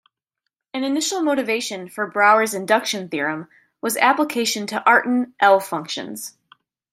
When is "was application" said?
3.81-4.65